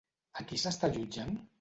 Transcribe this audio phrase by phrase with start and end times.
[0.41, 1.41] A qui s'està jutjant?